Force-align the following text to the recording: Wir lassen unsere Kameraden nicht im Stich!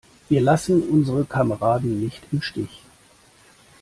Wir 0.29 0.41
lassen 0.41 0.81
unsere 0.89 1.25
Kameraden 1.25 1.99
nicht 2.03 2.23
im 2.31 2.41
Stich! 2.41 2.81